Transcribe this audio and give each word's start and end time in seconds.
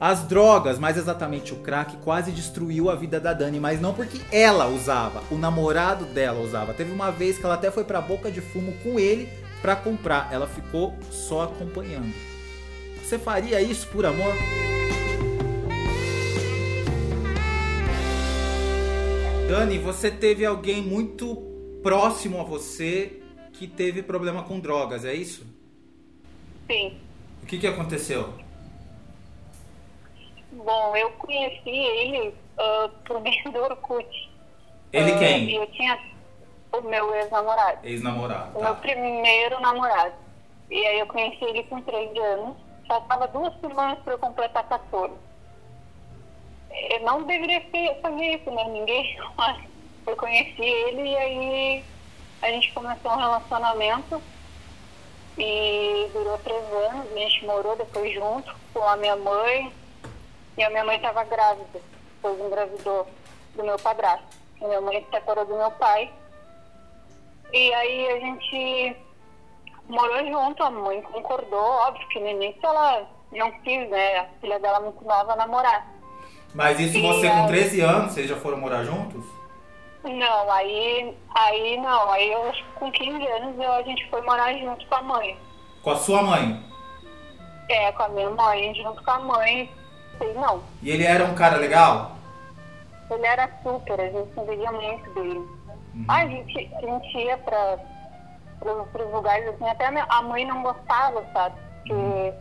As 0.00 0.22
drogas, 0.24 0.78
mais 0.78 0.96
exatamente 0.96 1.52
o 1.52 1.56
crack, 1.56 1.98
quase 1.98 2.32
destruiu 2.32 2.88
a 2.88 2.94
vida 2.94 3.20
da 3.20 3.34
Dani, 3.34 3.60
mas 3.60 3.82
não 3.82 3.92
porque 3.92 4.18
ela 4.32 4.66
usava, 4.66 5.22
o 5.30 5.36
namorado 5.36 6.06
dela 6.06 6.40
usava. 6.40 6.72
Teve 6.72 6.90
uma 6.90 7.10
vez 7.10 7.36
que 7.36 7.44
ela 7.44 7.52
até 7.52 7.70
foi 7.70 7.84
pra 7.84 8.00
boca 8.00 8.30
de 8.30 8.40
fumo 8.40 8.72
com 8.82 8.98
ele 8.98 9.28
para 9.60 9.76
comprar, 9.76 10.32
ela 10.32 10.46
ficou 10.46 10.98
só 11.10 11.42
acompanhando. 11.42 12.14
Você 13.04 13.18
faria 13.18 13.60
isso 13.60 13.88
por 13.88 14.06
amor? 14.06 14.32
Dani, 19.46 19.76
você 19.76 20.10
teve 20.10 20.46
alguém 20.46 20.80
muito 20.80 21.36
próximo 21.82 22.40
a 22.40 22.44
você 22.44 23.20
que 23.52 23.66
teve 23.66 24.02
problema 24.02 24.44
com 24.44 24.58
drogas, 24.60 25.04
é 25.04 25.12
isso? 25.12 25.44
Sim. 26.70 26.94
O 27.42 27.46
que, 27.46 27.58
que 27.58 27.66
aconteceu? 27.66 28.32
Bom, 30.52 30.96
eu 30.96 31.10
conheci 31.12 31.68
ele 31.70 32.34
uh, 32.58 32.88
por 33.04 33.20
meio 33.22 33.44
do 33.52 33.58
Orkut. 33.62 34.30
Ele 34.92 35.12
Uh, 35.12 35.18
quem? 35.18 35.54
eu 35.54 35.66
tinha 35.68 35.98
o 36.72 36.80
meu 36.82 37.14
ex-namorado. 37.14 37.78
Ex-namorado. 37.86 38.58
O 38.58 38.62
meu 38.62 38.74
Tá. 38.74 38.80
primeiro 38.80 39.60
namorado. 39.60 40.14
E 40.70 40.86
aí 40.86 40.98
eu 41.00 41.06
conheci 41.06 41.44
ele 41.44 41.62
com 41.64 41.80
13 41.82 42.18
anos. 42.18 42.56
Faltava 42.86 43.28
duas 43.28 43.52
semanas 43.60 43.98
para 44.00 44.14
eu 44.14 44.18
completar 44.18 44.64
14. 44.68 45.14
Eu 46.90 47.00
não 47.00 47.22
deveria 47.24 47.60
fazer 48.02 48.24
isso, 48.36 48.50
né? 48.50 48.64
Ninguém. 48.64 49.16
Mas 49.36 49.64
eu 50.06 50.16
conheci 50.16 50.62
ele 50.62 51.02
e 51.10 51.16
aí 51.16 51.84
a 52.42 52.48
gente 52.48 52.72
começou 52.72 53.12
um 53.12 53.16
relacionamento. 53.16 54.20
E 55.38 56.08
durou 56.12 56.36
três 56.38 56.62
anos. 56.72 57.06
A 57.12 57.18
gente 57.18 57.46
morou 57.46 57.76
depois 57.76 58.12
junto 58.12 58.54
com 58.74 58.82
a 58.82 58.96
minha 58.96 59.16
mãe. 59.16 59.72
E 60.60 60.62
a 60.62 60.68
minha 60.68 60.84
mãe 60.84 60.96
estava 60.96 61.24
grávida. 61.24 61.80
Depois 62.16 62.38
engravidou 62.38 63.08
do 63.56 63.62
meu 63.62 63.78
padrasto. 63.78 64.26
A 64.60 64.66
minha 64.66 64.80
mãe 64.82 65.02
se 65.02 65.10
separou 65.10 65.46
do 65.46 65.56
meu 65.56 65.70
pai. 65.70 66.12
E 67.50 67.72
aí 67.72 68.12
a 68.12 68.20
gente 68.20 68.96
morou 69.88 70.18
junto, 70.26 70.62
a 70.62 70.70
mãe 70.70 71.00
concordou, 71.00 71.58
óbvio 71.58 72.06
que 72.08 72.20
no 72.20 72.28
início 72.28 72.60
ela 72.62 73.06
não 73.32 73.50
quis, 73.62 73.88
né? 73.88 74.18
A 74.18 74.26
filha 74.38 74.60
dela 74.60 74.80
muito 74.80 75.02
nova 75.02 75.34
namorar. 75.34 75.86
Mas 76.54 76.78
isso 76.78 77.00
você 77.00 77.30
com 77.30 77.46
13 77.46 77.80
anos, 77.80 78.12
vocês 78.12 78.28
já 78.28 78.36
foram 78.36 78.58
morar 78.58 78.84
juntos? 78.84 79.24
Não, 80.04 80.52
aí, 80.52 81.16
aí 81.34 81.78
não, 81.78 82.10
aí 82.10 82.32
eu 82.32 82.50
acho 82.50 82.62
que 82.62 82.72
com 82.72 82.92
15 82.92 83.26
anos 83.26 83.58
eu, 83.58 83.72
a 83.72 83.82
gente 83.82 84.10
foi 84.10 84.20
morar 84.20 84.52
junto 84.52 84.86
com 84.86 84.94
a 84.94 85.02
mãe. 85.02 85.38
Com 85.82 85.90
a 85.90 85.96
sua 85.96 86.22
mãe? 86.22 86.62
É, 87.70 87.90
com 87.92 88.02
a 88.02 88.08
minha 88.10 88.28
mãe, 88.28 88.74
junto 88.74 89.02
com 89.02 89.10
a 89.10 89.20
mãe, 89.20 89.79
sei 90.20 90.34
não. 90.34 90.62
E 90.82 90.90
ele 90.90 91.04
era 91.04 91.24
um 91.24 91.34
cara 91.34 91.56
legal? 91.56 92.16
Ele 93.10 93.26
era 93.26 93.50
super, 93.62 94.00
a 94.00 94.08
gente 94.08 94.40
entendia 94.40 94.70
muito 94.70 95.14
dele. 95.14 95.48
Ah, 96.06 96.18
a, 96.18 96.26
gente, 96.26 96.70
a 96.76 96.80
gente 96.80 97.18
ia 97.18 97.36
para 97.38 97.78
os 98.62 99.12
lugares 99.12 99.48
assim, 99.48 99.68
até 99.68 99.86
a, 99.86 100.22
mãe 100.22 100.44
não 100.44 100.62
gostava, 100.62 101.24
sabe? 101.32 101.56
Porque 101.78 102.34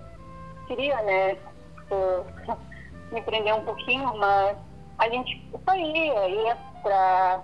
queria, 0.68 1.02
né, 1.02 1.32
eh, 1.32 2.24
me 3.12 3.22
prender 3.24 3.56
um 3.56 3.66
pouquinho, 3.66 4.16
mas 4.18 4.56
a 5.00 5.10
gente 5.10 5.50
saía, 5.66 6.30
ia 6.30 6.58
para 6.84 7.42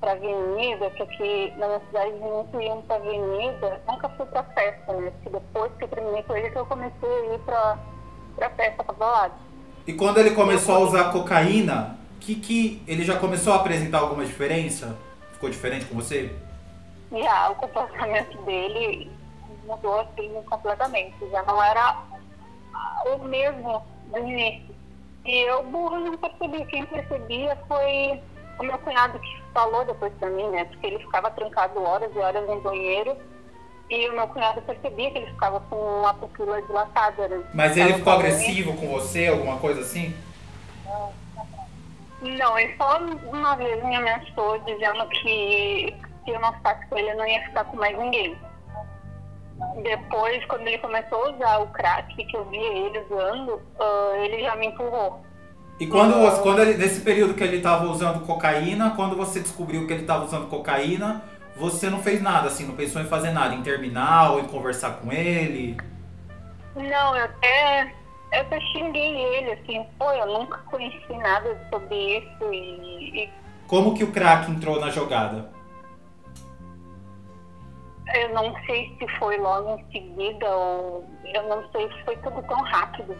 pra 0.00 0.12
avenida, 0.12 0.90
que 0.90 1.02
aqui 1.04 1.54
na 1.58 1.68
minha 1.68 1.80
cidade 1.80 2.12
muito 2.14 2.60
iam 2.60 2.82
pra 2.82 2.96
avenida, 2.96 3.80
nunca 3.86 4.08
fui 4.08 4.26
pra 4.26 4.42
festa, 4.42 4.92
né? 4.94 5.12
Porque 5.12 5.30
depois 5.30 5.72
que 5.76 5.84
eu 5.84 5.88
terminei 5.88 6.22
com 6.24 6.36
ele 6.36 6.50
que 6.50 6.58
eu 6.58 6.66
comecei 6.66 7.08
a 7.08 7.34
ir 7.34 7.38
pra, 7.40 7.78
pra 8.34 8.50
festa 8.50 8.84
pra 8.84 8.94
balada. 8.94 9.34
E 9.86 9.92
quando 9.92 10.18
ele 10.18 10.32
começou 10.32 10.76
a 10.76 10.78
usar 10.78 11.12
cocaína, 11.12 11.98
que 12.20 12.36
que 12.36 12.82
ele 12.86 13.04
já 13.04 13.18
começou 13.18 13.52
a 13.52 13.56
apresentar 13.56 13.98
alguma 13.98 14.24
diferença? 14.24 14.96
Ficou 15.32 15.50
diferente 15.50 15.86
com 15.86 15.96
você? 15.96 16.32
Ah, 17.28 17.50
o 17.50 17.56
comportamento 17.56 18.40
dele 18.42 19.10
mudou 19.66 20.00
assim 20.00 20.30
completamente. 20.48 21.14
Já 21.30 21.42
não 21.42 21.62
era 21.62 21.96
o 23.06 23.18
mesmo 23.24 23.82
do 24.10 24.18
início. 24.18 24.74
E 25.24 25.38
eu, 25.48 25.62
burro, 25.64 26.00
não 26.00 26.16
percebi. 26.16 26.64
Quem 26.66 26.86
percebia 26.86 27.56
foi 27.68 28.20
o 28.58 28.62
meu 28.62 28.78
cunhado 28.78 29.18
que 29.18 29.42
falou 29.52 29.84
depois 29.84 30.12
pra 30.14 30.30
mim, 30.30 30.48
né? 30.48 30.64
Porque 30.64 30.86
ele 30.86 30.98
ficava 31.00 31.30
trancado 31.30 31.82
horas 31.82 32.10
e 32.14 32.18
horas 32.18 32.48
no 32.48 32.60
banheiro. 32.60 33.16
E 33.92 34.08
o 34.08 34.14
meu 34.14 34.26
cunhado 34.26 34.62
percebia 34.62 35.10
que 35.10 35.18
ele 35.18 35.26
ficava 35.26 35.60
com 35.68 35.76
uma 35.76 36.14
pupila 36.14 36.62
dilatada, 36.62 37.28
né? 37.28 37.44
Mas 37.52 37.76
ele 37.76 37.92
ficou 37.92 38.14
agressivo 38.14 38.72
com 38.72 38.88
você, 38.88 39.26
alguma 39.26 39.58
coisa 39.58 39.82
assim? 39.82 40.16
Não, 42.22 42.58
ele 42.58 42.74
só 42.78 42.98
uma 43.30 43.54
vez 43.54 43.84
me 43.84 43.94
ameaçou 43.94 44.58
dizendo 44.60 45.06
que 45.08 45.94
se 46.24 46.30
eu 46.30 46.40
não 46.40 46.54
ficasse 46.54 46.86
com 46.86 46.96
ele, 46.96 47.10
eu 47.10 47.16
não 47.18 47.26
ia 47.26 47.42
ficar 47.42 47.64
com 47.64 47.76
mais 47.76 47.98
ninguém. 47.98 48.34
Depois, 49.82 50.42
quando 50.46 50.66
ele 50.66 50.78
começou 50.78 51.26
a 51.26 51.30
usar 51.30 51.58
o 51.58 51.66
crack, 51.66 52.16
que 52.16 52.34
eu 52.34 52.46
via 52.46 52.72
ele 52.72 52.98
usando, 52.98 53.60
ah, 53.78 54.12
ele 54.16 54.42
já 54.42 54.56
me 54.56 54.68
empurrou. 54.68 55.20
E 55.78 55.86
quando, 55.86 56.42
quando 56.42 56.62
ele, 56.62 56.78
nesse 56.78 57.02
período 57.02 57.34
que 57.34 57.44
ele 57.44 57.60
tava 57.60 57.84
usando 57.86 58.24
cocaína, 58.24 58.92
quando 58.96 59.16
você 59.16 59.40
descobriu 59.40 59.86
que 59.86 59.92
ele 59.92 60.04
tava 60.04 60.24
usando 60.24 60.48
cocaína, 60.48 61.22
você 61.56 61.90
não 61.90 62.02
fez 62.02 62.22
nada, 62.22 62.48
assim, 62.48 62.66
não 62.66 62.74
pensou 62.74 63.00
em 63.00 63.06
fazer 63.06 63.30
nada, 63.30 63.54
em 63.54 63.62
terminar 63.62 64.32
ou 64.32 64.40
em 64.40 64.48
conversar 64.48 64.98
com 65.00 65.12
ele? 65.12 65.76
Não, 66.74 67.16
eu 67.16 67.24
até, 67.24 67.94
eu 68.32 68.40
até 68.40 68.60
xinguei 68.60 69.16
ele, 69.16 69.52
assim, 69.52 69.86
pô, 69.98 70.10
eu 70.12 70.26
nunca 70.26 70.58
conheci 70.58 71.12
nada 71.18 71.68
sobre 71.70 72.18
isso 72.18 72.52
e, 72.52 73.24
e 73.24 73.30
Como 73.66 73.94
que 73.94 74.04
o 74.04 74.12
crack 74.12 74.50
entrou 74.50 74.80
na 74.80 74.90
jogada? 74.90 75.50
Eu 78.14 78.34
não 78.34 78.54
sei 78.66 78.94
se 78.98 79.08
foi 79.18 79.38
logo 79.38 79.78
em 79.78 79.92
seguida 79.92 80.46
ou 80.48 81.04
eu 81.24 81.42
não 81.48 81.70
sei 81.70 81.90
se 81.92 82.04
foi 82.04 82.16
tudo 82.18 82.42
tão 82.42 82.60
rápido 82.62 83.16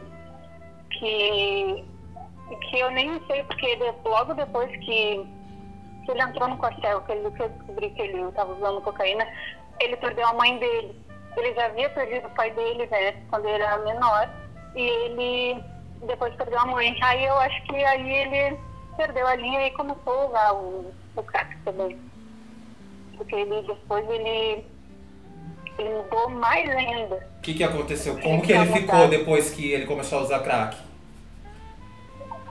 que, 0.91 1.85
que 2.71 2.79
eu 2.79 2.91
nem 2.91 3.21
sei 3.27 3.43
porque 3.45 3.79
logo 4.05 4.35
depois 4.35 4.71
que, 4.85 5.27
que 6.05 6.11
ele 6.11 6.23
entrou 6.23 6.49
no 6.49 6.59
quartel, 6.59 7.01
que, 7.03 7.13
ele, 7.13 7.31
que 7.31 7.43
eu 7.43 7.49
descobri 7.49 7.91
que 7.91 8.03
ele 8.03 8.29
estava 8.29 8.53
usando 8.53 8.81
cocaína, 8.81 9.27
ele 9.81 9.97
perdeu 9.97 10.27
a 10.27 10.35
mãe 10.35 10.59
dele. 10.59 11.01
Ele 11.37 11.55
já 11.55 11.67
havia 11.67 11.89
perdido 11.91 12.27
o 12.27 12.31
pai 12.31 12.51
dele, 12.51 12.87
né, 12.87 13.13
quando 13.31 13.47
ele 13.47 13.63
era 13.63 13.79
menor, 13.79 14.29
e 14.77 14.83
ele 14.83 15.65
depois 16.07 16.35
perdeu 16.35 16.59
a 16.59 16.67
mãe. 16.67 16.97
Aí 17.03 17.25
eu 17.25 17.39
acho 17.39 17.63
que 17.65 17.77
aí 17.77 18.11
ele 18.11 18.59
perdeu 18.97 19.27
a 19.27 19.37
linha 19.37 19.67
e 19.67 19.71
começou 19.71 20.13
a 20.13 20.27
usar 20.27 20.53
o, 20.53 20.95
o 21.17 21.23
crack 21.23 21.57
também 21.65 21.99
porque 23.23 23.37
ele 23.37 23.63
depois 23.63 24.09
ele, 24.09 24.65
ele 25.79 25.89
mudou 25.95 26.29
mais 26.31 26.69
ainda. 26.71 27.29
O 27.39 27.41
que 27.41 27.55
que 27.55 27.65
aconteceu? 27.65 28.19
Como 28.21 28.43
que 28.43 28.53
ele 28.53 28.67
ficou 28.67 29.09
depois 29.09 29.51
que 29.51 29.73
ele 29.73 29.87
começou 29.87 30.19
a 30.19 30.23
usar 30.23 30.41
crack? 30.41 30.77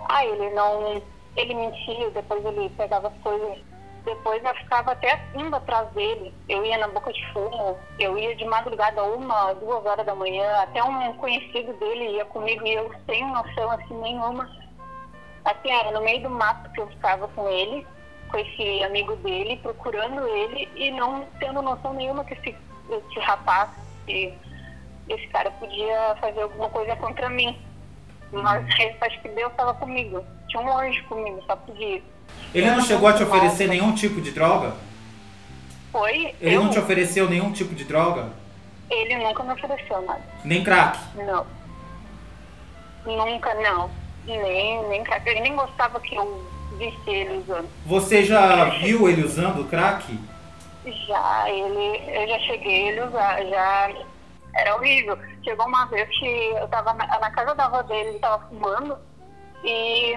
Ah, 0.09 0.25
ele 0.25 0.49
não. 0.51 1.01
Ele 1.35 1.53
mentia, 1.53 2.09
depois 2.11 2.43
ele 2.45 2.69
pegava 2.71 3.07
as 3.07 3.17
coisas. 3.21 3.59
Depois 4.03 4.43
eu 4.43 4.55
ficava 4.55 4.91
até 4.93 5.21
indo 5.35 5.55
atrás 5.55 5.87
dele. 5.91 6.33
Eu 6.49 6.65
ia 6.65 6.77
na 6.77 6.87
boca 6.87 7.13
de 7.13 7.25
fumo, 7.31 7.77
eu 7.99 8.17
ia 8.17 8.35
de 8.35 8.45
madrugada, 8.45 9.03
uma, 9.03 9.53
duas 9.53 9.85
horas 9.85 10.05
da 10.05 10.15
manhã, 10.15 10.61
até 10.61 10.83
um 10.83 11.13
conhecido 11.13 11.73
dele 11.73 12.15
ia 12.15 12.25
comigo 12.25 12.65
e 12.65 12.73
eu 12.73 12.91
sem 13.05 13.25
noção 13.27 13.71
assim 13.71 13.95
nenhuma. 14.01 14.49
Assim, 15.45 15.71
era 15.71 15.91
no 15.91 16.01
meio 16.01 16.21
do 16.23 16.29
mato 16.29 16.69
que 16.71 16.81
eu 16.81 16.87
ficava 16.87 17.27
com 17.29 17.47
ele, 17.47 17.85
com 18.29 18.37
esse 18.37 18.83
amigo 18.83 19.15
dele, 19.17 19.57
procurando 19.57 20.27
ele 20.27 20.69
e 20.75 20.91
não 20.91 21.25
tendo 21.39 21.61
noção 21.61 21.93
nenhuma 21.93 22.23
que 22.25 22.33
esse, 22.33 22.55
esse 22.89 23.19
rapaz, 23.19 23.69
esse, 24.07 24.33
esse 25.09 25.27
cara 25.27 25.51
podia 25.51 26.15
fazer 26.19 26.41
alguma 26.41 26.69
coisa 26.69 26.95
contra 26.95 27.29
mim. 27.29 27.59
Mas 28.31 28.65
acho 29.01 29.21
que 29.21 29.29
Deus 29.29 29.51
estava 29.51 29.73
comigo. 29.73 30.23
Tinha 30.47 30.63
um 30.63 30.77
anjo 30.77 31.03
comigo, 31.05 31.41
só 31.45 31.55
podia. 31.55 32.01
Ele 32.53 32.71
não 32.71 32.81
chegou 32.81 33.07
a 33.07 33.13
te 33.13 33.23
oferecer 33.23 33.67
nenhum 33.67 33.93
tipo 33.93 34.21
de 34.21 34.31
droga? 34.31 34.73
Foi? 35.91 36.33
Ele 36.39 36.55
eu, 36.55 36.63
não 36.63 36.69
te 36.69 36.79
ofereceu 36.79 37.29
nenhum 37.29 37.51
tipo 37.51 37.75
de 37.75 37.83
droga? 37.83 38.29
Ele 38.89 39.15
nunca 39.17 39.43
me 39.43 39.53
ofereceu 39.53 40.01
nada. 40.01 40.21
Nem 40.43 40.63
crack? 40.63 40.99
Não. 41.15 41.45
Nunca, 43.05 43.53
não. 43.55 43.89
Nem, 44.25 44.87
nem 44.87 45.03
crack. 45.03 45.27
Ele 45.27 45.41
nem 45.41 45.55
gostava 45.55 45.99
que 45.99 46.15
eu 46.15 46.45
visse 46.77 47.09
ele 47.09 47.39
usando. 47.39 47.69
Você 47.85 48.23
já 48.23 48.65
viu 48.65 49.09
ele 49.09 49.23
usando 49.23 49.69
crack? 49.69 50.17
Já, 50.85 51.49
ele, 51.49 52.01
eu 52.07 52.27
já 52.27 52.39
cheguei 52.39 52.73
a 52.73 52.91
ele 52.91 53.01
usar, 53.01 53.45
já 53.45 53.91
era 54.55 54.75
horrível. 54.75 55.17
Chegou 55.43 55.65
uma 55.65 55.85
vez 55.85 56.07
que 56.19 56.25
eu 56.25 56.67
tava 56.67 56.93
na, 56.93 57.05
na 57.19 57.31
casa 57.31 57.55
da 57.55 57.65
avó 57.65 57.81
dele, 57.83 58.09
ele 58.09 58.19
tava 58.19 58.47
fumando, 58.47 58.97
e, 59.63 60.13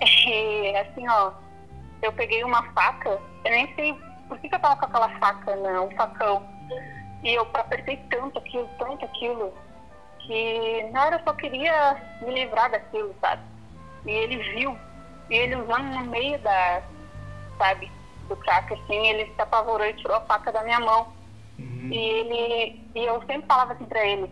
e, 0.00 0.76
assim, 0.76 1.08
ó, 1.08 1.32
eu 2.02 2.12
peguei 2.12 2.44
uma 2.44 2.62
faca, 2.72 3.10
eu 3.44 3.50
nem 3.50 3.74
sei 3.74 3.94
por 4.28 4.38
que, 4.38 4.48
que 4.48 4.54
eu 4.54 4.60
tava 4.60 4.76
com 4.76 4.86
aquela 4.86 5.08
faca, 5.18 5.56
né, 5.56 5.80
um 5.80 5.90
facão, 5.96 6.46
e 7.22 7.34
eu 7.34 7.48
apertei 7.54 7.96
tanto 8.10 8.38
aquilo, 8.38 8.68
tanto 8.78 9.04
aquilo, 9.04 9.52
que 10.20 10.82
na 10.92 11.06
hora 11.06 11.16
eu 11.16 11.24
só 11.24 11.32
queria 11.34 11.96
me 12.22 12.32
livrar 12.32 12.70
daquilo, 12.70 13.14
sabe? 13.20 13.42
E 14.06 14.10
ele 14.10 14.36
viu, 14.54 14.78
e 15.30 15.34
ele 15.34 15.56
usando 15.56 15.94
no 15.94 16.04
meio 16.06 16.38
da, 16.40 16.82
sabe, 17.58 17.90
do 18.28 18.36
crack, 18.36 18.72
assim, 18.72 19.06
ele 19.08 19.32
se 19.34 19.40
apavorou 19.40 19.86
e 19.86 19.94
tirou 19.94 20.16
a 20.16 20.20
faca 20.22 20.52
da 20.52 20.62
minha 20.62 20.80
mão. 20.80 21.12
Uhum. 21.84 21.92
E 21.92 21.96
ele, 21.96 22.80
e 22.94 23.04
eu 23.04 23.20
sempre 23.26 23.46
falava 23.46 23.74
assim 23.74 23.84
pra 23.84 24.04
ele, 24.06 24.30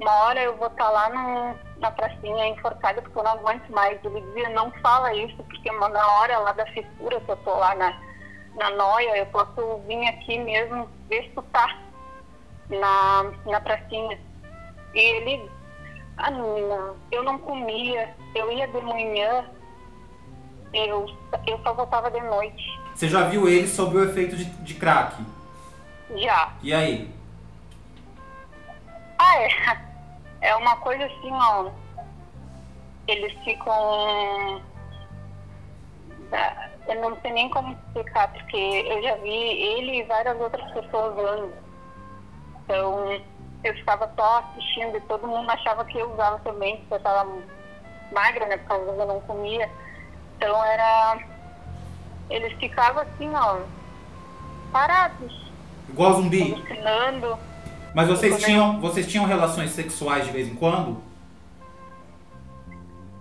uma 0.00 0.12
hora 0.24 0.40
eu 0.40 0.56
vou 0.56 0.68
estar 0.68 0.88
lá 0.90 1.08
no, 1.10 1.80
na 1.80 1.90
pracinha 1.90 2.48
enforcada 2.48 3.02
porque 3.02 3.18
eu 3.18 3.22
não 3.22 3.32
aguento 3.32 3.68
mais. 3.70 3.98
Ele 4.04 4.20
dizia, 4.20 4.48
não 4.50 4.70
fala 4.82 5.14
isso, 5.14 5.36
porque 5.36 5.70
na 5.70 6.06
hora 6.18 6.38
lá 6.38 6.52
da 6.52 6.66
fissura, 6.66 7.20
se 7.20 7.28
eu 7.28 7.36
tô 7.38 7.54
lá 7.54 7.74
na, 7.74 8.00
na 8.56 8.70
noia, 8.70 9.18
eu 9.18 9.26
posso 9.26 9.78
vir 9.86 10.06
aqui 10.08 10.38
mesmo 10.38 10.88
ver 11.08 11.24
se 11.24 11.30
tu 11.30 11.42
tá 11.52 11.78
na, 12.68 13.32
na 13.46 13.60
pracinha. 13.60 14.18
E 14.94 14.98
ele, 14.98 15.50
ah 16.16 16.30
não, 16.30 16.96
eu 17.12 17.22
não 17.22 17.38
comia, 17.38 18.14
eu 18.34 18.50
ia 18.50 18.66
de 18.66 18.80
manhã, 18.80 19.44
eu, 20.72 21.06
eu 21.46 21.60
só 21.62 21.74
voltava 21.74 22.10
de 22.10 22.20
noite. 22.20 22.64
Você 22.94 23.08
já 23.08 23.28
viu 23.28 23.48
ele 23.48 23.66
sob 23.66 23.96
o 23.96 24.04
efeito 24.04 24.36
de, 24.36 24.44
de 24.44 24.74
crack? 24.74 25.16
Já. 26.14 26.52
E 26.62 26.72
aí? 26.72 27.14
Ah, 29.18 29.38
é. 29.40 29.48
É 30.40 30.56
uma 30.56 30.76
coisa 30.76 31.04
assim, 31.06 31.30
ó. 31.32 31.70
Eles 33.08 33.32
ficam. 33.44 34.62
Ah, 36.32 36.68
Eu 36.86 37.00
não 37.00 37.18
sei 37.22 37.32
nem 37.32 37.48
como 37.48 37.72
explicar, 37.72 38.28
porque 38.32 38.56
eu 38.56 39.02
já 39.02 39.14
vi 39.16 39.30
ele 39.30 40.00
e 40.00 40.02
várias 40.04 40.38
outras 40.38 40.70
pessoas 40.72 41.16
usando. 41.18 41.54
Então, 42.64 43.20
eu 43.64 43.74
ficava 43.74 44.10
só 44.16 44.38
assistindo 44.40 44.96
e 44.96 45.00
todo 45.02 45.26
mundo 45.26 45.50
achava 45.50 45.84
que 45.86 45.98
eu 45.98 46.12
usava 46.12 46.38
também, 46.40 46.76
porque 46.78 46.94
eu 46.94 46.98
estava 46.98 47.26
magra, 48.12 48.46
né? 48.46 48.56
Por 48.58 48.68
causa 48.68 48.92
que 48.92 49.00
eu 49.00 49.06
não 49.06 49.20
comia. 49.22 49.70
Então, 50.36 50.64
era. 50.64 51.18
Eles 52.30 52.52
ficavam 52.58 53.02
assim, 53.02 53.34
ó. 53.34 53.60
Parados, 54.72 55.52
Igual 55.88 56.14
zumbi? 56.14 56.54
alucinando. 56.54 57.38
Mas 57.94 58.08
vocês 58.08 58.34
é? 58.34 58.38
tinham, 58.38 58.80
vocês 58.80 59.06
tinham 59.06 59.24
relações 59.24 59.70
sexuais 59.70 60.26
de 60.26 60.32
vez 60.32 60.48
em 60.48 60.54
quando? 60.54 61.00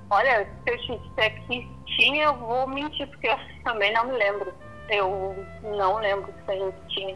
Olha, 0.10 0.48
se 0.64 0.72
eu 0.72 0.78
disser 0.78 1.42
que 1.48 1.68
tinha, 1.86 2.26
eu 2.26 2.36
vou 2.36 2.68
mentir, 2.68 3.08
porque 3.08 3.28
eu 3.28 3.38
também 3.64 3.94
não 3.94 4.06
me 4.06 4.14
lembro. 4.14 4.54
Eu 4.90 5.36
não 5.64 5.98
lembro 6.00 6.34
se 6.46 6.52
a 6.52 6.56
gente 6.56 6.78
tinha. 6.90 7.16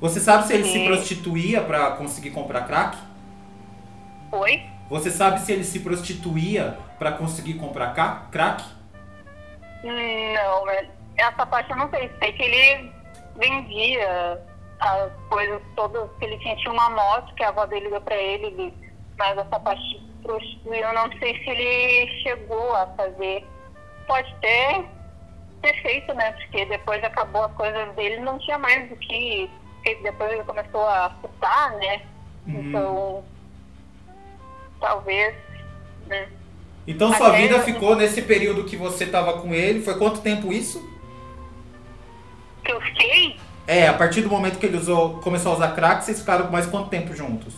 Você 0.00 0.20
sabe 0.20 0.46
se 0.46 0.54
ele 0.54 0.64
se 0.64 0.84
prostituía 0.84 1.60
pra 1.60 1.92
conseguir 1.92 2.30
comprar 2.30 2.66
crack? 2.66 2.96
Foi? 4.30 4.62
Você 4.88 5.10
sabe 5.10 5.40
se 5.40 5.52
ele 5.52 5.64
se 5.64 5.80
prostituía 5.80 6.78
pra 6.98 7.12
conseguir 7.12 7.54
comprar 7.54 7.94
crack? 8.30 8.64
Não, 9.82 10.64
mas 10.64 10.88
essa 11.16 11.44
parte 11.44 11.70
eu 11.70 11.76
não 11.76 11.90
sei. 11.90 12.10
Sei 12.20 12.32
que 12.32 12.42
ele 12.42 12.92
vendia 13.36 14.40
as 14.80 15.10
coisas 15.28 15.60
todas 15.76 16.08
que 16.18 16.24
ele 16.24 16.38
tinha. 16.38 16.56
Tinha 16.56 16.72
uma 16.72 16.90
moto 16.90 17.34
que 17.34 17.42
a 17.44 17.48
avó 17.48 17.66
dele 17.66 17.88
deu 17.90 18.00
pra 18.00 18.16
ele, 18.16 18.72
mas 19.18 19.36
essa 19.38 19.60
parte 19.60 19.82
de 19.82 20.22
prostituir 20.22 20.80
eu 20.82 20.92
não 20.94 21.10
sei 21.18 21.34
se 21.42 21.50
ele 21.50 22.22
chegou 22.22 22.74
a 22.74 22.86
fazer. 22.96 23.44
Pode 24.06 24.34
ter, 24.40 24.84
ter 25.62 25.82
feito, 25.82 26.14
né? 26.14 26.32
Porque 26.32 26.64
depois 26.66 27.02
acabou 27.04 27.44
as 27.44 27.52
coisas 27.52 27.94
dele, 27.94 28.20
não 28.20 28.38
tinha 28.38 28.58
mais 28.58 28.90
o 28.90 28.96
que. 28.96 29.50
Depois 30.02 30.32
ele 30.32 30.44
começou 30.44 30.86
a 30.86 31.10
fuçar, 31.22 31.76
né? 31.76 32.02
Uhum. 32.46 32.60
Então, 32.68 33.24
talvez, 34.80 35.34
né? 36.06 36.28
Então 36.86 37.12
sua 37.14 37.28
Até 37.28 37.38
vida 37.38 37.56
eu- 37.56 37.62
ficou 37.62 37.94
nesse 37.96 38.22
período 38.22 38.64
que 38.64 38.76
você 38.76 39.06
tava 39.06 39.40
com 39.40 39.52
ele. 39.54 39.82
Foi 39.82 39.98
quanto 39.98 40.20
tempo 40.20 40.52
isso? 40.52 40.80
Que 42.64 42.72
eu 42.72 42.80
fiquei 42.80 43.38
É, 43.68 43.86
a 43.86 43.92
partir 43.92 44.22
do 44.22 44.30
momento 44.30 44.58
que 44.58 44.64
ele 44.64 44.78
usou, 44.78 45.20
começou 45.20 45.52
a 45.52 45.56
usar 45.56 45.74
crack, 45.74 46.02
vocês 46.02 46.20
ficaram 46.20 46.50
mais 46.50 46.64
quanto 46.64 46.88
tempo 46.88 47.14
juntos? 47.14 47.52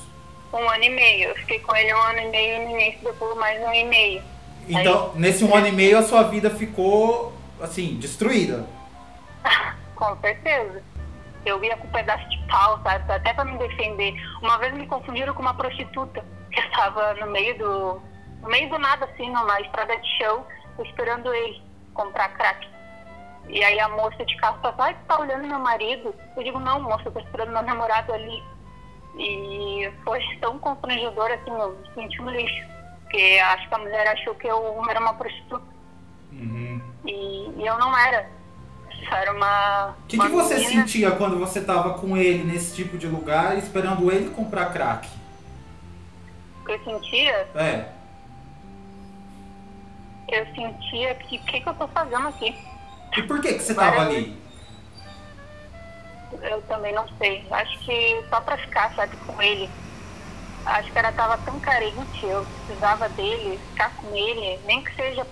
Um 0.53 0.69
ano 0.69 0.83
e 0.83 0.91
meio. 0.91 1.29
Eu 1.29 1.37
fiquei 1.37 1.61
com 1.61 1.77
ele 1.77 1.95
um 1.95 2.03
ano 2.03 2.19
e 2.19 2.29
meio 2.31 2.65
no 2.65 2.71
início, 2.71 2.99
depois 3.05 3.37
mais 3.37 3.61
um 3.63 3.67
ano 3.67 3.75
e 3.77 3.85
meio. 3.85 4.23
Então, 4.69 5.13
nesse 5.15 5.45
um 5.45 5.55
ano 5.55 5.69
e 5.69 5.73
meio, 5.73 5.97
a 5.97 6.03
sua 6.03 6.25
vida 6.25 6.51
ficou, 6.51 7.33
assim, 7.61 7.95
destruída. 8.01 8.67
Com 9.95 10.17
certeza. 10.21 10.83
Eu 11.47 11.63
ia 11.63 11.77
com 11.77 11.87
um 11.87 11.93
pedaço 11.93 12.29
de 12.29 12.39
pau, 12.49 12.81
sabe? 12.83 13.13
Até 13.13 13.33
pra 13.33 13.45
me 13.45 13.57
defender. 13.57 14.13
Uma 14.43 14.59
vez 14.59 14.75
me 14.75 14.89
confundiram 14.89 15.33
com 15.33 15.43
uma 15.43 15.55
prostituta 15.55 16.25
que 16.51 16.59
estava 16.59 17.15
no 17.15 17.29
meio 17.29 17.57
do. 17.57 18.03
No 18.43 18.49
meio 18.49 18.69
do 18.69 18.81
nada, 18.81 19.05
assim, 19.05 19.29
numa 19.29 19.61
estrada 19.61 19.97
de 19.97 20.19
chão, 20.19 20.45
esperando 20.85 21.33
ele 21.33 21.63
comprar 21.95 22.31
crack. 22.31 22.67
E 23.53 23.65
aí 23.65 23.81
a 23.81 23.89
moça 23.89 24.25
de 24.25 24.37
carro 24.37 24.59
falou, 24.63 24.77
ai, 24.79 24.95
tu 24.95 25.07
tá 25.09 25.19
olhando 25.19 25.47
meu 25.47 25.59
marido? 25.59 26.15
Eu 26.37 26.43
digo, 26.43 26.61
não, 26.61 26.81
moça, 26.83 27.03
eu 27.07 27.13
tô 27.13 27.19
esperando 27.19 27.51
meu 27.51 27.63
namorado 27.63 28.13
ali. 28.13 28.43
E 29.19 29.91
foi 30.05 30.21
tão 30.41 30.59
constrangedor, 30.59 31.33
assim, 31.33 31.51
eu 31.51 31.73
me 31.73 31.95
senti 31.95 32.23
um 32.23 32.31
lixo. 32.31 32.69
Porque 33.03 33.41
acho 33.43 33.69
que 33.69 33.75
a 33.75 33.79
mulher 33.79 34.07
achou 34.07 34.35
que 34.37 34.47
eu 34.47 34.85
era 34.89 35.01
uma 35.01 35.15
prostituta. 35.15 35.65
Uhum. 36.33 36.81
E, 37.05 37.51
e 37.57 37.67
eu 37.67 37.77
não 37.79 37.97
era. 37.99 38.31
Só 39.09 39.17
era 39.17 39.33
uma. 39.33 39.97
O 40.05 40.07
que, 40.07 40.19
que 40.19 40.29
você 40.29 40.55
menina. 40.55 40.83
sentia 40.83 41.11
quando 41.13 41.39
você 41.39 41.61
tava 41.61 41.95
com 41.95 42.17
ele 42.17 42.45
nesse 42.45 42.77
tipo 42.77 42.97
de 42.97 43.09
lugar, 43.09 43.59
esperando 43.59 44.13
ele 44.13 44.31
comprar 44.31 44.73
crack? 44.73 45.09
O 46.61 46.67
que 46.67 46.73
eu 46.73 46.85
sentia? 46.85 47.49
É. 47.57 47.89
Eu 50.29 50.47
sentia 50.55 51.15
que 51.17 51.37
o 51.37 51.43
que, 51.43 51.61
que 51.61 51.69
eu 51.69 51.75
tô 51.75 51.89
fazendo 51.89 52.29
aqui? 52.29 52.55
E 53.17 53.23
por 53.23 53.41
que, 53.41 53.55
que 53.55 53.63
você 53.63 53.75
tava 53.75 53.97
Várias 53.97 54.17
ali? 54.17 54.41
Eu 56.43 56.63
também 56.63 56.95
não 56.95 57.07
sei. 57.19 57.45
Acho 57.51 57.79
que 57.81 58.25
só 58.29 58.41
pra 58.41 58.57
ficar, 58.57 58.95
sabe, 58.95 59.17
com 59.27 59.43
ele. 59.43 59.69
Acho 60.65 60.93
que 60.93 60.99
ela 60.99 61.13
tava 61.13 61.39
tão 61.39 61.59
carente, 61.61 62.25
eu 62.25 62.47
precisava 62.67 63.09
dele, 63.11 63.59
ficar 63.71 63.91
com 63.97 64.15
ele, 64.15 64.59
nem 64.67 64.85
que 64.85 64.95
seja, 64.95 65.27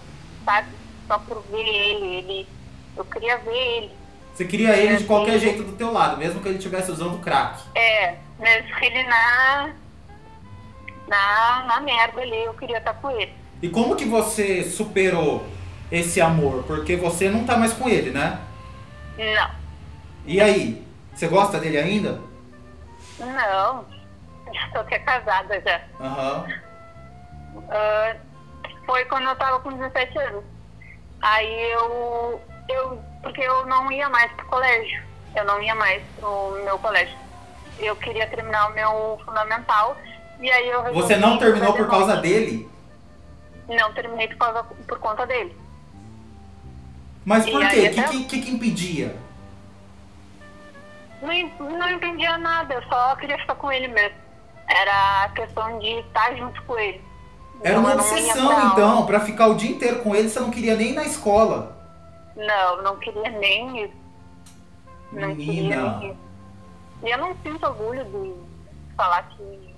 sabe, 0.45 0.69
só 1.07 1.19
por 1.19 1.43
ver 1.51 1.67
ele. 1.67 2.07
ele 2.07 2.49
eu 2.97 3.05
queria 3.05 3.39
ver 3.39 3.77
ele. 3.77 3.91
Você 4.35 4.45
queria 4.45 4.77
ele 4.77 4.97
de 4.97 5.05
qualquer 5.05 5.39
jeito 5.39 5.63
do 5.63 5.73
teu 5.73 5.93
lado, 5.93 6.17
mesmo 6.17 6.41
que 6.41 6.49
ele 6.49 6.59
estivesse 6.59 6.91
usando 6.91 7.21
crack. 7.21 7.63
É, 7.75 8.17
mesmo 8.39 8.77
que 8.77 8.85
ele 8.85 9.03
na. 9.05 9.71
Na, 11.07 11.65
na 11.67 11.81
merda 11.81 12.21
ali, 12.21 12.45
eu 12.45 12.53
queria 12.55 12.79
estar 12.79 12.95
com 12.95 13.11
ele. 13.11 13.33
E 13.63 13.69
como 13.69 13.97
que 13.97 14.05
você 14.05 14.63
superou 14.63 15.47
esse 15.91 16.21
amor? 16.21 16.65
Porque 16.65 16.97
você 16.97 17.29
não 17.29 17.45
tá 17.45 17.57
mais 17.57 17.73
com 17.73 17.89
ele, 17.89 18.11
né? 18.11 18.39
Não. 19.17 19.51
E 20.27 20.41
aí? 20.41 20.87
Você 21.15 21.27
gosta 21.27 21.59
dele 21.59 21.79
ainda? 21.79 22.21
Não. 23.19 23.85
Já 24.53 24.69
tô 24.73 24.79
até 24.81 24.99
casada 24.99 25.61
já. 25.61 25.81
Aham. 26.01 26.47
Ah, 27.71 28.17
foi 28.87 29.05
quando 29.07 29.25
eu 29.29 29.37
tava 29.37 29.61
com 29.61 29.73
17 29.73 30.19
anos. 30.19 30.45
Aí 31.21 31.73
eu, 31.73 32.41
eu. 32.69 33.03
Porque 33.23 33.41
eu 33.41 33.67
não 33.67 33.91
ia 33.91 34.09
mais 34.09 34.31
pro 34.33 34.47
colégio. 34.47 35.03
Eu 35.35 35.45
não 35.45 35.61
ia 35.61 35.75
mais 35.75 36.03
pro 36.19 36.61
meu 36.65 36.79
colégio. 36.79 37.17
Eu 37.79 37.97
queria 37.97 38.27
terminar 38.29 38.71
o 38.71 38.75
meu 38.75 39.21
fundamental. 39.25 39.97
E 40.41 40.51
aí 40.51 40.69
eu 40.69 40.95
Você 40.95 41.17
não 41.17 41.39
terminou 41.39 41.73
por 41.73 41.89
causa 41.89 42.17
dele? 42.17 42.69
Não 43.69 43.93
terminei 43.93 44.29
por, 44.29 44.39
causa, 44.39 44.65
por 44.65 44.99
conta 44.99 45.27
dele. 45.27 45.55
Mas 47.29 47.45
por 47.45 47.61
quê? 47.61 47.67
O 47.67 47.71
que, 47.93 48.01
até- 48.01 48.09
que, 48.11 48.25
que 48.25 48.41
que 48.41 48.51
impedia? 48.51 49.15
Não, 51.21 51.69
não 51.79 51.91
entendia 51.91 52.39
nada, 52.39 52.73
eu 52.73 52.83
só 52.85 53.15
queria 53.17 53.37
ficar 53.39 53.55
com 53.57 53.71
ele 53.71 53.89
mesmo. 53.89 54.17
Era 54.67 55.25
a 55.25 55.29
questão 55.31 55.79
de 55.79 55.89
estar 56.01 56.35
junto 56.37 56.63
com 56.63 56.79
ele. 56.79 57.03
Era 57.63 57.79
uma 57.79 57.93
Então, 57.93 58.05
ia 58.07 58.13
obsessão, 58.13 58.55
pra 58.55 58.65
então, 58.65 59.07
pra 59.07 59.21
ficar 59.21 59.49
o 59.49 59.55
dia 59.57 59.71
inteiro 59.73 59.99
com 60.03 60.15
ele, 60.17 60.29
você 60.31 60.41
não 60.41 60.51
queria 60.51 60.75
nem 60.75 60.91
ir 60.91 60.95
na 60.95 61.05
escola. 61.05 61.77
Não, 62.35 62.83
não 62.83 62.97
queria 62.97 63.29
nem 63.31 63.85
isso. 63.85 63.95
Não 65.13 65.35
queria 65.37 65.53
Menina. 65.77 65.99
nem 65.99 66.11
isso. 66.13 66.19
E 67.03 67.11
eu 67.11 67.19
não 67.19 67.37
sinto 67.43 67.67
orgulho 67.67 68.05
de 68.07 68.35
falar 68.97 69.23
que, 69.25 69.75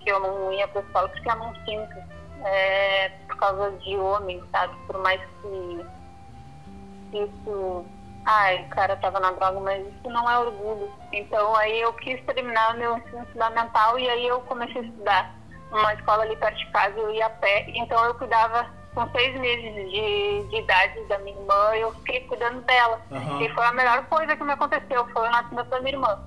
que 0.00 0.10
eu 0.12 0.20
não 0.20 0.52
ia 0.52 0.68
pra 0.68 0.80
escola, 0.80 1.08
porque 1.08 1.28
eu 1.28 1.36
não 1.36 1.54
sinto. 1.64 2.14
É 2.44 3.08
por 3.26 3.36
causa 3.36 3.70
de 3.78 3.96
homem, 3.96 4.40
sabe? 4.52 4.74
Por 4.86 4.98
mais 5.02 5.20
que 5.42 5.84
isso. 7.14 7.84
Ai, 8.26 8.64
o 8.64 8.68
cara 8.70 8.96
tava 8.96 9.20
na 9.20 9.32
droga, 9.32 9.60
mas 9.60 9.86
isso 9.86 10.08
não 10.08 10.30
é 10.30 10.38
orgulho. 10.38 10.90
Então 11.12 11.54
aí 11.56 11.80
eu 11.80 11.92
quis 11.94 12.22
terminar 12.24 12.74
o 12.74 12.78
meu 12.78 12.96
ensino 12.96 13.26
fundamental 13.26 13.98
e 13.98 14.08
aí 14.08 14.26
eu 14.26 14.40
comecei 14.42 14.80
a 14.80 14.84
estudar 14.84 15.34
numa 15.70 15.92
escola 15.94 16.22
ali 16.22 16.36
perto 16.36 16.56
de 16.56 16.66
casa, 16.70 16.98
eu 16.98 17.10
ia 17.10 17.26
a 17.26 17.30
pé. 17.30 17.66
Então 17.68 18.02
eu 18.04 18.14
cuidava 18.14 18.66
com 18.94 19.06
seis 19.10 19.38
meses 19.38 19.90
de, 19.90 20.48
de 20.48 20.56
idade 20.56 21.04
da 21.06 21.18
minha 21.18 21.36
irmã, 21.36 21.74
eu 21.76 21.92
fiquei 21.96 22.20
cuidando 22.20 22.62
dela. 22.62 23.00
Aham. 23.10 23.42
E 23.42 23.48
foi 23.50 23.64
a 23.64 23.72
melhor 23.72 24.06
coisa 24.06 24.36
que 24.36 24.44
me 24.44 24.52
aconteceu, 24.52 25.06
foi 25.08 25.28
o 25.28 25.30
nascimento 25.30 25.68
da 25.68 25.80
minha 25.80 25.94
irmã. 25.94 26.18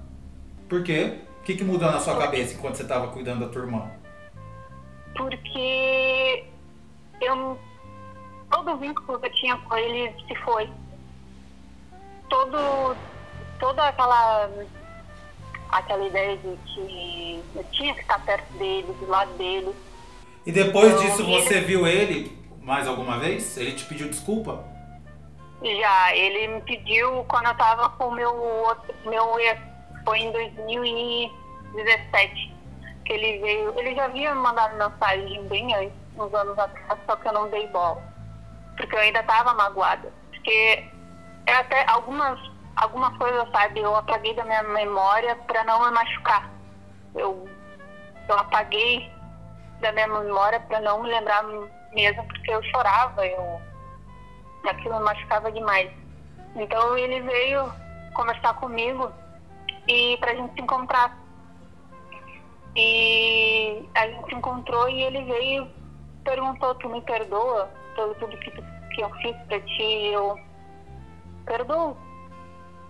Por 0.69 0.83
quê? 0.83 1.21
O 1.39 1.43
que, 1.43 1.55
que 1.55 1.63
mudou 1.63 1.89
na 1.89 1.99
sua 1.99 2.17
cabeça 2.17 2.53
enquanto 2.53 2.75
você 2.75 2.85
tava 2.85 3.07
cuidando 3.07 3.45
da 3.45 3.51
tua 3.51 3.61
irmã? 3.61 3.89
porque 5.17 6.45
eu 7.19 7.59
todo 8.49 8.71
o 8.71 8.77
vínculo 8.77 9.19
que 9.19 9.27
eu 9.27 9.33
tinha 9.33 9.55
com 9.57 9.77
ele 9.77 10.11
se 10.27 10.33
foi. 10.35 10.67
Todo, 12.29 12.95
toda 13.59 13.87
aquela 13.87 14.49
aquela 15.69 16.07
ideia 16.07 16.37
de 16.37 16.57
que 16.65 17.43
eu 17.55 17.63
tinha 17.71 17.93
que 17.93 18.01
estar 18.01 18.19
perto 18.25 18.51
dele, 18.53 18.87
do 18.99 19.07
lado 19.07 19.31
dele. 19.33 19.75
E 20.45 20.51
depois 20.51 20.99
disso 21.01 21.25
você 21.25 21.55
ele... 21.55 21.65
viu 21.65 21.87
ele 21.87 22.37
mais 22.61 22.87
alguma 22.87 23.17
vez? 23.19 23.57
Ele 23.57 23.73
te 23.73 23.83
pediu 23.85 24.09
desculpa? 24.09 24.63
Já, 25.61 26.15
ele 26.15 26.47
me 26.47 26.61
pediu 26.61 27.25
quando 27.25 27.47
eu 27.47 27.55
tava 27.55 27.89
com 27.89 28.07
o 28.09 28.11
meu 28.11 28.33
outro, 28.35 28.93
meu 29.05 29.39
ex, 29.39 29.59
foi 30.05 30.19
em 30.19 30.31
2017 30.31 32.55
que 33.03 33.13
ele 33.13 33.39
veio, 33.39 33.79
ele 33.79 33.95
já 33.95 34.05
havia 34.05 34.35
mandado 34.35 34.77
mensagem 34.77 35.43
bem 35.47 35.73
antes, 35.73 35.97
uns 36.17 36.31
anos 36.33 36.59
atrás, 36.59 36.99
só 37.05 37.15
que 37.15 37.27
eu 37.27 37.33
não 37.33 37.49
dei 37.49 37.67
bola. 37.67 38.03
Porque 38.77 38.95
eu 38.95 38.99
ainda 38.99 39.19
estava 39.19 39.53
magoada. 39.53 40.13
Porque 40.29 40.87
é 41.45 41.53
até 41.53 41.85
algumas, 41.89 42.39
algumas 42.75 43.17
coisas, 43.17 43.49
sabe, 43.51 43.81
eu 43.81 43.95
apaguei 43.95 44.33
da 44.35 44.45
minha 44.45 44.63
memória 44.63 45.35
para 45.47 45.63
não 45.65 45.85
me 45.85 45.91
machucar. 45.91 46.49
Eu, 47.15 47.47
eu 48.29 48.37
apaguei 48.37 49.11
da 49.81 49.91
minha 49.91 50.07
memória 50.07 50.59
para 50.61 50.79
não 50.81 51.01
me 51.01 51.09
lembrar 51.09 51.43
mesmo, 51.93 52.23
porque 52.27 52.51
eu 52.51 52.63
chorava, 52.63 53.25
eu 53.25 53.61
aquilo 54.67 54.97
me 54.97 55.05
machucava 55.05 55.51
demais. 55.51 55.89
Então 56.55 56.97
ele 56.97 57.21
veio 57.21 57.71
conversar 58.13 58.53
comigo 58.55 59.11
e 59.87 60.17
pra 60.17 60.35
gente 60.35 60.53
se 60.53 60.61
encontrar. 60.61 61.17
E 62.75 63.87
a 63.95 64.07
gente 64.07 64.27
se 64.27 64.35
encontrou 64.35 64.89
e 64.89 65.01
ele 65.01 65.23
veio 65.23 65.67
perguntou, 66.23 66.75
tu 66.75 66.89
me 66.89 67.01
perdoa 67.01 67.69
pelo 67.97 68.13
tudo 68.15 68.37
que, 68.37 68.51
que 68.51 69.01
eu 69.01 69.09
fiz 69.15 69.35
pra 69.47 69.59
ti? 69.59 70.05
Eu 70.13 70.39
perdoo. 71.45 71.97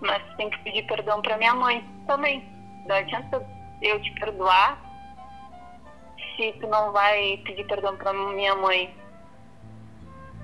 Mas 0.02 0.22
tem 0.36 0.50
que 0.52 0.60
pedir 0.60 0.86
perdão 0.86 1.22
pra 1.22 1.38
minha 1.38 1.56
mãe 1.56 1.84
também. 2.06 2.48
Não 2.86 2.96
adianta 2.96 3.44
eu 3.82 4.00
te 4.02 4.12
perdoar 4.20 4.78
se 6.36 6.52
tu 6.60 6.68
não 6.68 6.92
vai 6.92 7.42
pedir 7.46 7.66
perdão 7.66 7.96
pra 7.96 8.14
minha 8.14 8.56
mãe. 8.56 8.94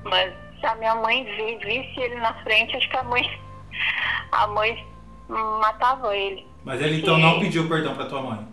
Mas 0.04 0.34
se 0.60 0.66
a 0.66 0.76
minha 0.76 0.96
mãe 0.96 1.24
visse 1.60 2.00
ele 2.00 2.16
na 2.16 2.34
frente, 2.44 2.76
acho 2.76 2.90
que 2.90 2.98
a 2.98 3.04
mãe, 3.04 3.40
a 4.32 4.48
mãe 4.48 4.88
matava 5.30 6.16
ele. 6.16 6.48
Mas 6.64 6.82
ele 6.82 7.02
então 7.02 7.18
não 7.18 7.40
pediu 7.40 7.68
perdão 7.68 7.94
pra 7.94 8.06
tua 8.06 8.22
mãe? 8.22 8.48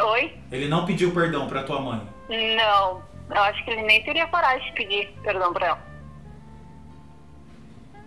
Oi? 0.00 0.38
Ele 0.52 0.68
não 0.68 0.84
pediu 0.84 1.12
perdão 1.12 1.48
pra 1.48 1.62
tua 1.62 1.80
mãe? 1.80 2.02
Não, 2.28 3.02
eu 3.30 3.42
acho 3.42 3.64
que 3.64 3.70
ele 3.70 3.82
nem 3.82 4.02
teria 4.02 4.26
coragem 4.26 4.66
de 4.68 4.72
pedir 4.72 5.14
perdão 5.22 5.52
pra 5.52 5.66
ela. 5.68 5.88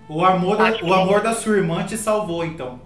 O 0.10 0.26
amor, 0.26 0.58
da, 0.58 0.72
o 0.84 0.94
amor 0.94 1.22
da 1.22 1.34
sua 1.34 1.58
irmã 1.58 1.86
te 1.86 1.98
salvou, 1.98 2.44
então? 2.44 2.82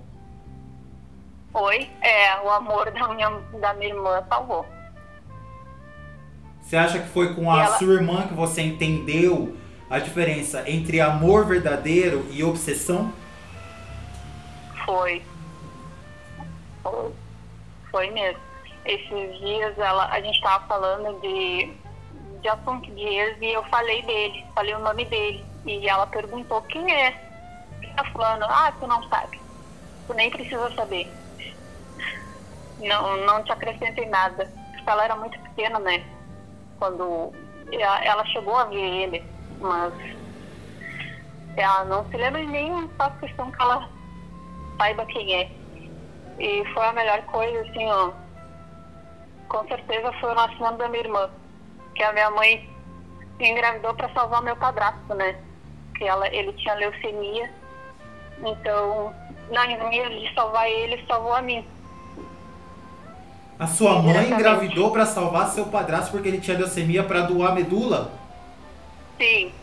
Oi? 1.54 1.90
É, 2.02 2.40
o 2.42 2.50
amor 2.52 2.92
da 2.92 3.08
minha, 3.08 3.30
da 3.60 3.74
minha 3.74 3.90
irmã 3.90 4.24
salvou. 4.30 4.66
Você 6.62 6.76
acha 6.76 7.00
que 7.00 7.08
foi 7.08 7.34
com 7.34 7.52
a 7.52 7.64
ela... 7.64 7.78
sua 7.78 7.94
irmã 7.94 8.28
que 8.28 8.34
você 8.34 8.62
entendeu 8.62 9.56
a 9.90 10.00
diferença 10.00 10.70
entre 10.70 11.00
amor 11.00 11.46
verdadeiro 11.46 12.26
e 12.32 12.44
obsessão? 12.44 13.14
Foi. 14.84 15.24
Foi, 16.84 17.12
foi 17.90 18.12
mesmo. 18.12 18.42
Esses 18.86 19.40
dias 19.40 19.78
ela, 19.80 20.08
a 20.12 20.22
gente 20.22 20.36
estava 20.36 20.66
falando 20.68 21.20
de, 21.22 21.72
de 22.46 22.96
de 22.96 23.02
ex 23.02 23.38
e 23.42 23.48
eu 23.48 23.64
falei 23.66 24.02
dele, 24.04 24.46
falei 24.54 24.76
o 24.76 24.80
nome 24.80 25.06
dele. 25.06 25.46
E 25.66 25.88
ela 25.90 26.06
perguntou 26.08 26.62
quem 26.64 26.92
é. 26.94 27.12
Tá 27.96 28.04
falando, 28.12 28.44
ah, 28.44 28.72
tu 28.80 28.86
não 28.88 29.02
sabe. 29.10 29.40
Tu 30.08 30.14
nem 30.14 30.30
precisa 30.30 30.74
saber. 30.76 31.12
Não, 32.80 33.18
não 33.26 33.44
te 33.44 33.52
acrescentei 33.52 34.08
nada. 34.08 34.52
Porque 34.72 34.90
ela 34.90 35.06
era 35.06 35.16
muito 35.16 35.40
pequena, 35.40 35.80
né? 35.80 36.04
Quando 36.78 37.34
ela 37.72 38.26
chegou 38.28 38.56
a 38.56 38.66
ver 38.66 38.76
ele, 38.78 39.24
mas 39.60 39.94
ela 41.58 41.86
não 41.86 42.08
se 42.10 42.18
lembra 42.18 42.44
nenhum, 42.44 42.88
faz 42.98 43.18
questão 43.20 43.50
que 43.52 43.62
ela 43.62 43.90
saiba 44.80 45.06
quem 45.08 45.36
é. 45.36 45.52
E 46.38 46.66
foi 46.74 46.86
a 46.86 46.94
melhor 46.94 47.22
coisa, 47.28 47.62
assim, 47.62 47.90
ó. 47.90 48.12
Com 49.48 49.68
certeza 49.68 50.12
foi 50.20 50.32
o 50.32 50.36
nascimento 50.36 50.78
da 50.78 50.90
minha 50.90 51.04
irmã. 51.04 51.30
Que 51.96 52.04
a 52.04 52.14
minha 52.14 52.30
mãe 52.30 52.70
engravidou 53.40 53.94
para 53.94 54.10
salvar 54.14 54.42
meu 54.42 54.56
padrasto, 54.56 55.14
né? 55.14 55.36
Que 55.98 56.04
ela, 56.04 56.28
ele 56.28 56.54
tinha 56.54 56.74
leucemia. 56.76 57.50
Então, 58.40 59.14
na 59.50 59.66
minha 59.66 60.10
de 60.10 60.34
salvar 60.34 60.70
ele, 60.70 61.04
salvou 61.08 61.34
a 61.34 61.42
mim. 61.42 61.66
A 63.58 63.68
sua 63.68 64.02
mãe 64.02 64.30
engravidou 64.30 64.92
para 64.92 65.06
salvar 65.06 65.50
seu 65.50 65.66
padrasto 65.68 66.12
porque 66.12 66.28
ele 66.28 66.42
tinha 66.42 66.58
leucemia 66.58 67.04
para 67.04 67.22
doar 67.22 67.56
medula? 67.56 68.12
Sim. 69.18 69.54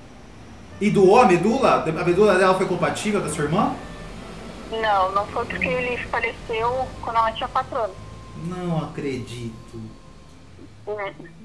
E 0.80 0.90
doou 0.90 1.20
a 1.20 1.26
medula? 1.26 1.84
A 1.84 2.04
medula 2.04 2.38
dela 2.38 2.54
foi 2.54 2.66
compatível 2.66 3.20
da 3.20 3.28
sua 3.28 3.44
irmã? 3.44 3.76
Não, 4.70 5.12
não 5.12 5.26
foi 5.26 5.44
porque 5.44 5.68
ele 5.68 5.98
faleceu 6.04 6.88
quando 7.02 7.16
ela 7.16 7.32
tinha 7.32 7.48
4 7.48 7.76
anos. 7.76 7.96
Não 8.46 8.78
acredito. 8.78 9.80
Hum. 10.86 11.41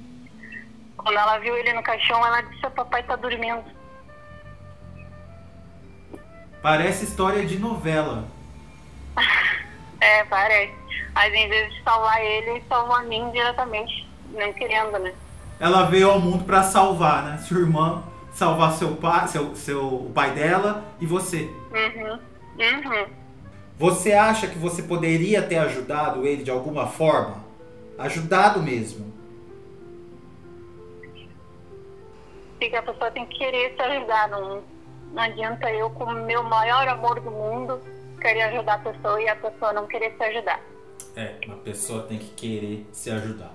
Quando 1.08 1.20
ela 1.20 1.38
viu 1.38 1.56
ele 1.56 1.72
no 1.72 1.82
caixão, 1.82 2.18
ela 2.28 2.42
disse: 2.42 2.66
o 2.66 2.72
papai 2.72 3.02
tá 3.02 3.16
dormindo. 3.16 3.64
Parece 6.62 7.06
história 7.06 7.46
de 7.46 7.58
novela. 7.58 8.26
é, 10.02 10.26
parece. 10.26 10.76
Mas 11.16 11.34
em 11.34 11.48
vez 11.48 11.74
de 11.74 11.82
salvar 11.82 12.22
ele, 12.22 12.62
salvou 12.68 12.94
a 12.94 13.04
mim 13.04 13.32
diretamente, 13.32 14.06
nem 14.34 14.52
querendo, 14.52 15.00
né? 15.00 15.14
Ela 15.62 15.86
veio 15.86 16.12
ao 16.12 16.20
mundo 16.20 16.44
para 16.44 16.62
salvar, 16.62 17.24
né? 17.24 17.38
Sua 17.38 17.62
irmã 17.62 18.04
salvar 18.34 18.74
seu 18.74 18.98
pai, 18.98 19.30
seu, 19.30 19.56
seu 19.56 19.88
o 19.88 20.12
pai 20.14 20.32
dela 20.32 20.84
e 21.00 21.06
você. 21.06 21.50
Uhum. 21.72 22.20
Uhum. 22.60 23.06
Você 23.80 24.12
acha 24.12 24.48
que 24.48 24.60
você 24.60 24.84
poderia 24.84 25.42
ter 25.42 25.56
ajudado 25.60 26.28
ele 26.28 26.44
de 26.44 26.52
alguma 26.52 26.86
forma? 26.86 27.38
Ajudado 27.98 28.62
mesmo? 28.62 29.17
Sim, 32.60 32.76
a 32.76 32.82
pessoa 32.82 33.12
tem 33.12 33.26
que 33.26 33.38
querer 33.38 33.76
te 33.76 33.82
ajudar. 33.82 34.30
Não, 34.30 34.64
não 35.14 35.24
adianta 35.24 35.72
eu, 35.72 35.90
com 35.92 36.06
o 36.06 36.14
meu 36.14 36.44
maior 36.44 36.88
amor 36.88 37.20
do 37.20 37.32
mundo, 37.32 37.82
querer 38.20 38.44
ajudar 38.44 38.76
a 38.76 38.92
pessoa 38.92 39.22
e 39.22 39.30
a 39.30 39.36
pessoa 39.36 39.74
não 39.74 39.88
querer 39.88 40.16
se 40.18 40.24
ajudar. 40.24 40.62
É, 41.16 41.36
uma 41.46 41.58
pessoa 41.58 42.04
tem 42.04 42.18
que 42.18 42.30
querer 42.32 42.86
se 42.92 43.10
ajudar. 43.12 43.54